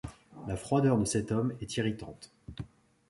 La 0.47 0.57
froideur 0.57 0.97
de 0.97 1.05
cet 1.05 1.31
homme 1.31 1.53
est 1.61 1.77
irritante. 1.77 2.31